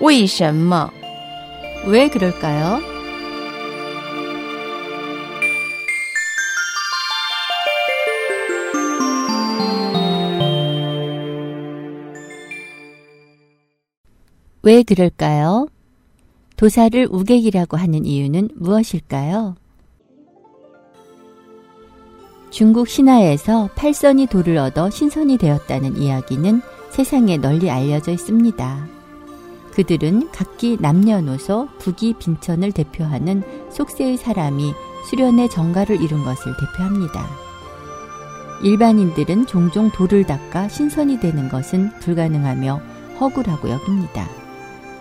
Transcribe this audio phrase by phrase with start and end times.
[0.00, 0.90] 为什么?
[1.86, 2.80] 왜 그럴까요?
[14.62, 15.68] 왜 그럴까요?
[16.56, 19.54] 도사를 우객이라고 하는 이유는 무엇일까요?
[22.50, 28.88] 중국 신화에서 팔선이 돌을 얻어 신선이 되었다는 이야기는 세상에 널리 알려져 있습니다.
[29.73, 34.73] 그들은 각기 남녀노소 북이 빈천을 대표하는 속세의 사람이
[35.09, 37.25] 수련의 정가를 이룬 것을 대표합니다.
[38.63, 42.81] 일반인들은 종종 돌을 닦아 신선이 되는 것은 불가능하며
[43.19, 44.27] 허구라고 여깁니다.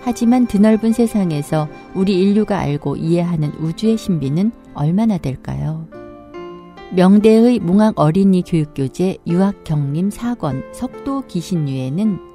[0.02, 5.86] 하지만 드넓은 세상에서 우리 인류가 알고 이해하는 우주의 신비는 얼마나 될까요?
[6.92, 12.29] 명대의 몽학 어린이 교육교재 유학경림 4권 석도 기신유에는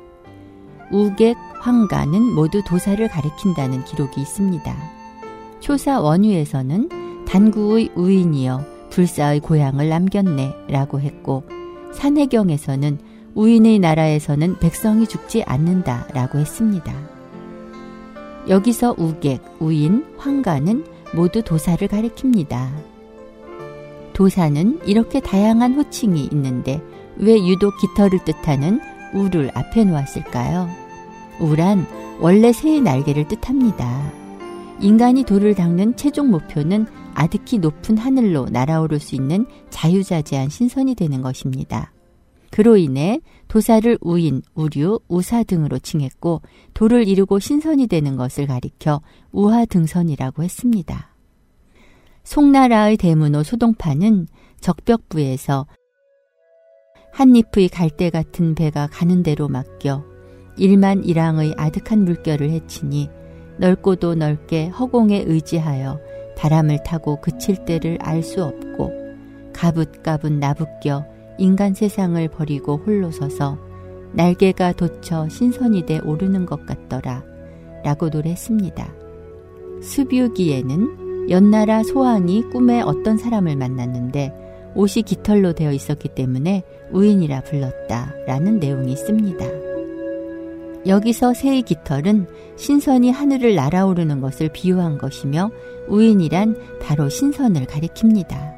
[0.91, 4.75] 우객, 황가는 모두 도사를 가리킨다는 기록이 있습니다.
[5.59, 11.44] 초사 원유에서는 단구의 우인이여 불사의 고향을 남겼네 라고 했고
[11.94, 13.00] 산해경에서는
[13.33, 16.94] 우인의 나라에서는 백성이 죽지 않는다 라고 했습니다.
[18.47, 22.69] 여기서 우객, 우인, 황가는 모두 도사를 가리킵니다.
[24.13, 26.81] 도사는 이렇게 다양한 호칭이 있는데
[27.17, 28.80] 왜 유독 깃털을 뜻하는
[29.16, 30.69] 우를 앞에 놓았을까요?
[31.39, 31.88] 우란
[32.19, 34.11] 원래 새의 날개를 뜻합니다.
[34.81, 41.94] 인간이 돌을 닦는 최종 목표는 아득히 높은 하늘로 날아오를 수 있는 자유자재한 신선이 되는 것입니다.
[42.52, 46.41] 그로 인해 도사를 우인, 우류, 우사 등으로 칭했고
[46.73, 51.09] 돌을 이루고 신선이 되는 것을 가리켜 우하 등선이라고 했습니다.
[52.23, 54.27] 송나라의 대문호 소동파는
[54.59, 55.67] 적벽부에서
[57.16, 60.03] 한잎의 갈대 같은 배가 가는 대로 맡겨
[60.57, 63.09] 일만 일항의 아득한 물결을 헤치니
[63.57, 66.01] 넓고도 넓게 허공에 의지하여
[66.38, 68.91] 바람을 타고 그칠 때를 알 수 없고
[69.53, 71.06] 가붓가붓 나붙겨
[71.38, 73.57] 인간 세상을 버리고 홀로 서서
[74.12, 77.23] 날개가 돋쳐 신선이 돼 오르는 것 같더라
[77.85, 78.94] 라고 노래했습니다.
[79.81, 84.44] 수뷰기에는 연나라 소왕이 꿈에 어떤 사람을 만났는데
[84.75, 89.46] 옷이 깃털로 되어 있었기 때문에 우인이라 불렀다 라는 내용이 있습니다.
[90.86, 92.28] 여기서 새의 깃털은
[92.58, 95.50] 신선이 하늘을 날아오르는 것을 비유한 것이며
[95.88, 98.53] 우인이란 바로 신선을 가리킵니다.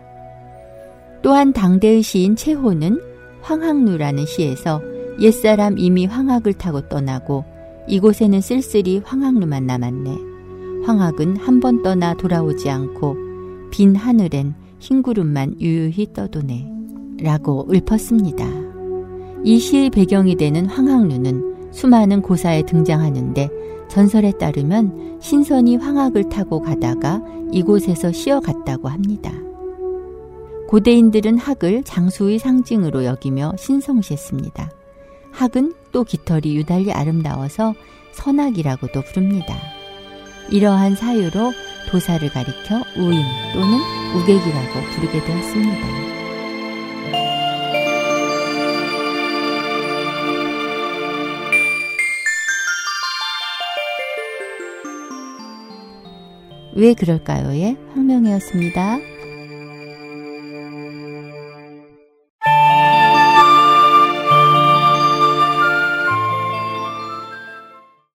[1.21, 3.01] 또한 당대의 시인 최호는
[3.41, 4.81] 황학루라는 시에서
[5.19, 7.45] 옛사람 이미 황학을 타고 떠나고
[7.87, 10.11] 이곳에는 쓸쓸히 황학루만 남았네.
[10.85, 13.15] 황학은 한 번 떠나 돌아오지 않고
[13.71, 16.71] 빈 하늘엔 흰 구름만 유유히 떠도네.
[17.21, 18.45] 라고 읊었습니다.
[19.43, 23.49] 이 시의 배경이 되는 황학루는 수많은 고사에 등장하는데
[23.89, 27.21] 전설에 따르면 신선이 황학을 타고 가다가
[27.51, 29.31] 이곳에서 쉬어갔다고 합니다.
[30.67, 34.69] 고대인들은 학을 장수의 상징으로 여기며 신성시했습니다.
[35.31, 37.73] 학은 또 깃털이 유달리 아름다워서
[38.11, 39.55] 선학이라고도 부릅니다.
[40.51, 41.51] 이러한 사유로
[41.87, 43.79] 도사를 가리켜 우인 또는
[44.15, 46.07] 우객이라고 부르게 되었습니다.
[56.73, 59.16] 왜 그럴까요의 황명이었습니다.